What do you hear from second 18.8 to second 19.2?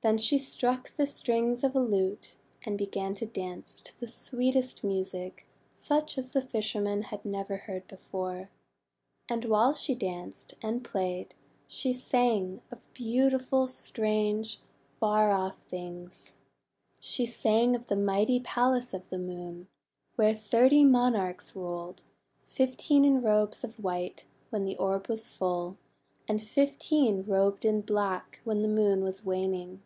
of the